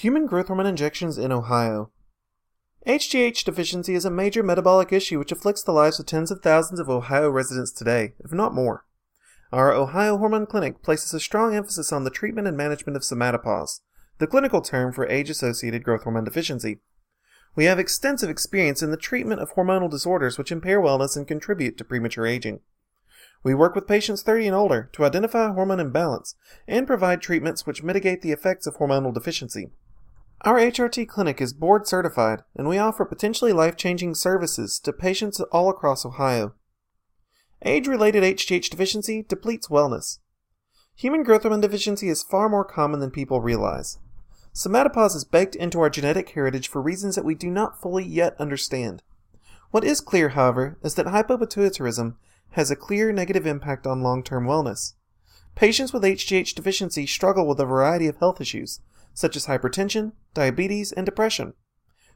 [0.00, 1.90] Human growth hormone injections in Ohio.
[2.86, 6.78] HGH deficiency is a major metabolic issue which afflicts the lives of tens of thousands
[6.78, 8.84] of Ohio residents today, if not more.
[9.52, 13.80] Our Ohio Hormone Clinic places a strong emphasis on the treatment and management of somatopause,
[14.18, 16.80] the clinical term for age associated growth hormone deficiency.
[17.54, 21.78] We have extensive experience in the treatment of hormonal disorders which impair wellness and contribute
[21.78, 22.60] to premature aging.
[23.42, 26.34] We work with patients 30 and older to identify hormone imbalance
[26.68, 29.70] and provide treatments which mitigate the effects of hormonal deficiency.
[30.46, 35.40] Our HRT clinic is board certified, and we offer potentially life changing services to patients
[35.40, 36.54] all across Ohio.
[37.64, 40.20] Age related HGH deficiency depletes wellness.
[40.94, 43.98] Human growth hormone deficiency is far more common than people realize.
[44.54, 48.36] Somatopause is baked into our genetic heritage for reasons that we do not fully yet
[48.38, 49.02] understand.
[49.72, 52.14] What is clear, however, is that hypopituitarism
[52.50, 54.94] has a clear negative impact on long term wellness.
[55.56, 58.78] Patients with HGH deficiency struggle with a variety of health issues,
[59.16, 61.54] such as hypertension, diabetes, and depression.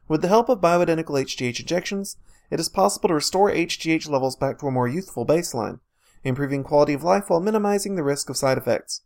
[0.07, 2.19] With the help of bioidentical HGH injections,
[2.51, 5.81] it is possible to restore HGH levels back to a more youthful baseline,
[6.25, 9.01] improving quality of life while minimizing the risk of side effects.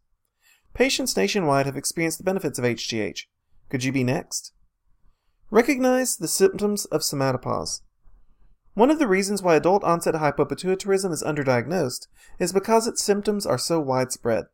[0.74, 3.20] Patients nationwide have experienced the benefits of HGH.
[3.68, 4.52] Could you be next?
[5.52, 7.82] Recognize the symptoms of somatopause.
[8.72, 12.08] One of the reasons why adult onset hypopituitarism is underdiagnosed
[12.40, 14.46] is because its symptoms are so widespread.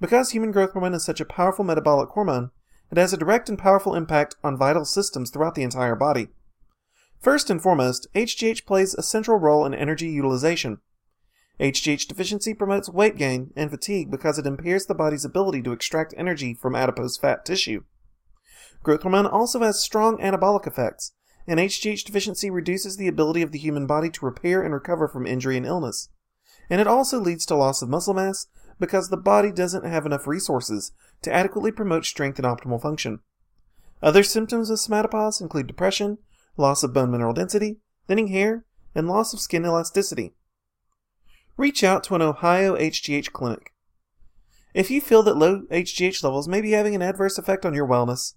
[0.00, 2.50] Because human growth hormone is such a powerful metabolic hormone,
[2.90, 6.28] it has a direct and powerful impact on vital systems throughout the entire body.
[7.20, 10.78] First and foremost, HGH plays a central role in energy utilization.
[11.60, 16.14] HGH deficiency promotes weight gain and fatigue because it impairs the body's ability to extract
[16.16, 17.82] energy from adipose fat tissue.
[18.84, 21.12] Growth hormone also has strong anabolic effects,
[21.48, 25.26] and HGH deficiency reduces the ability of the human body to repair and recover from
[25.26, 26.10] injury and illness.
[26.70, 28.46] And it also leads to loss of muscle mass
[28.78, 33.20] because the body doesn't have enough resources to adequately promote strength and optimal function.
[34.02, 36.18] Other symptoms of somatopause include depression,
[36.56, 40.34] loss of bone mineral density, thinning hair, and loss of skin elasticity.
[41.56, 43.72] Reach out to an Ohio HGH clinic.
[44.74, 47.86] If you feel that low HGH levels may be having an adverse effect on your
[47.86, 48.34] wellness,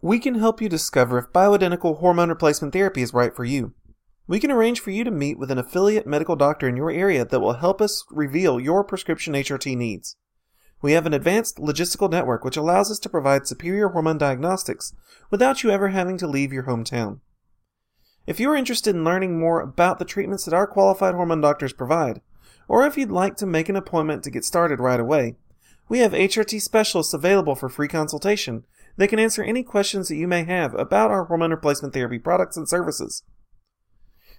[0.00, 3.74] we can help you discover if bioidentical hormone replacement therapy is right for you.
[4.26, 7.26] We can arrange for you to meet with an affiliate medical doctor in your area
[7.26, 10.16] that will help us reveal your prescription HRT needs.
[10.80, 14.94] We have an advanced logistical network which allows us to provide superior hormone diagnostics
[15.30, 17.20] without you ever having to leave your hometown.
[18.26, 21.74] If you are interested in learning more about the treatments that our qualified hormone doctors
[21.74, 22.22] provide,
[22.66, 25.36] or if you'd like to make an appointment to get started right away,
[25.86, 28.64] we have HRT specialists available for free consultation
[28.96, 32.56] that can answer any questions that you may have about our hormone replacement therapy products
[32.56, 33.22] and services.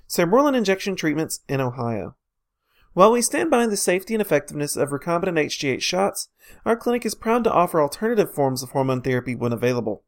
[0.08, 2.16] Sermorelin injection treatments in Ohio.
[2.94, 6.30] While we stand by the safety and effectiveness of recombinant HGH shots,
[6.66, 10.04] our clinic is proud to offer alternative forms of hormone therapy when available.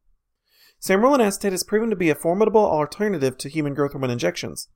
[0.80, 4.70] Sermorelin acetate has proven to be a formidable alternative to human growth hormone injections,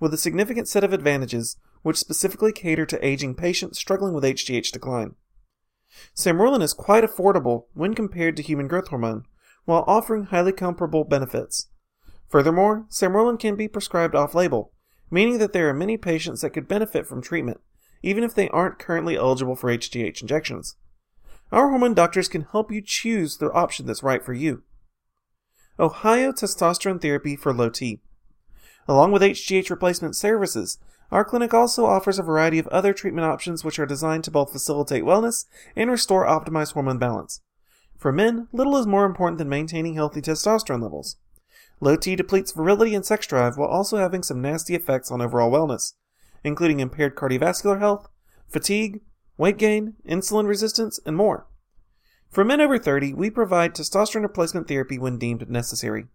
[0.00, 4.72] with a significant set of advantages which specifically cater to aging patients struggling with HGH
[4.72, 5.14] decline.
[6.16, 9.24] Sermorelin is quite affordable when compared to human growth hormone,
[9.66, 11.68] while offering highly comparable benefits.
[12.32, 14.72] Furthermore, Sermorelin can be prescribed off label,
[15.10, 17.60] meaning that there are many patients that could benefit from treatment,
[18.02, 20.76] even if they aren't currently eligible for HGH injections.
[21.52, 24.62] Our hormone doctors can help you choose the option that's right for you.
[25.78, 28.00] Ohio Testosterone Therapy for Low T.
[28.88, 30.78] Along with HGH replacement services,
[31.10, 34.52] our clinic also offers a variety of other treatment options which are designed to both
[34.52, 35.44] facilitate wellness
[35.76, 37.42] and restore optimized hormone balance.
[37.98, 41.18] For men, little is more important than maintaining healthy testosterone levels.
[41.82, 45.50] Low T depletes virility and sex drive while also having some nasty effects on overall
[45.50, 45.94] wellness,
[46.44, 48.08] including impaired cardiovascular health,
[48.48, 49.00] fatigue,
[49.36, 51.48] weight gain, insulin resistance, and more.
[52.30, 56.06] For men over 30, we provide testosterone replacement therapy when deemed necessary.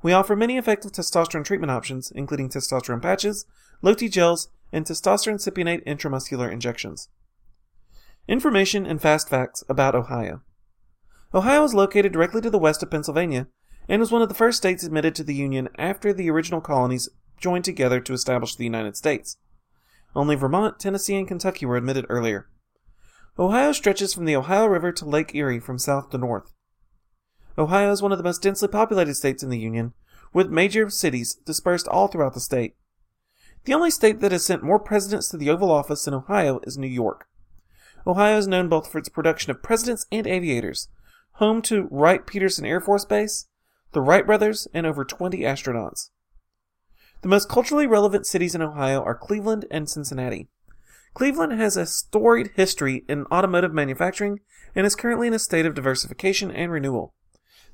[0.00, 3.46] We offer many effective testosterone treatment options, including testosterone patches,
[3.82, 7.08] low T gels, and testosterone cypionate intramuscular injections.
[8.28, 10.42] Information and fast facts about Ohio.
[11.34, 13.48] Ohio is located directly to the west of Pennsylvania
[13.90, 17.08] and was one of the first states admitted to the Union after the original colonies
[17.40, 19.36] joined together to establish the United States.
[20.14, 22.48] Only Vermont, Tennessee, and Kentucky were admitted earlier.
[23.36, 26.54] Ohio stretches from the Ohio River to Lake Erie from south to north.
[27.58, 29.92] Ohio is one of the most densely populated states in the Union,
[30.32, 32.76] with major cities dispersed all throughout the state.
[33.64, 36.78] The only state that has sent more presidents to the Oval Office than Ohio is
[36.78, 37.26] New York.
[38.06, 40.88] Ohio is known both for its production of presidents and aviators,
[41.34, 43.46] home to Wright Patterson Air Force Base,
[43.92, 46.10] the Wright brothers, and over 20 astronauts.
[47.22, 50.48] The most culturally relevant cities in Ohio are Cleveland and Cincinnati.
[51.12, 54.40] Cleveland has a storied history in automotive manufacturing
[54.74, 57.14] and is currently in a state of diversification and renewal.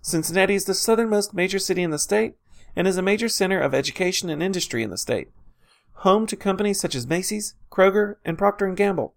[0.01, 2.35] Cincinnati is the southernmost major city in the state
[2.75, 5.29] and is a major center of education and industry in the state,
[5.97, 9.15] home to companies such as Macy's, Kroger, and Procter & Gamble.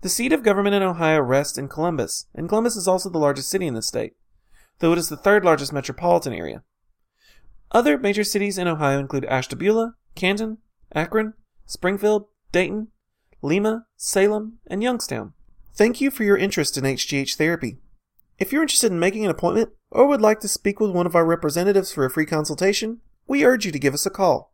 [0.00, 3.48] The seat of government in Ohio rests in Columbus, and Columbus is also the largest
[3.48, 4.14] city in the state,
[4.78, 6.62] though it is the third largest metropolitan area.
[7.72, 10.58] Other major cities in Ohio include Ashtabula, Canton,
[10.92, 11.34] Akron,
[11.66, 12.88] Springfield, Dayton,
[13.42, 15.32] Lima, Salem, and Youngstown.
[15.74, 17.78] Thank you for your interest in HGH therapy.
[18.38, 21.16] If you're interested in making an appointment or would like to speak with one of
[21.16, 24.53] our representatives for a free consultation, we urge you to give us a call.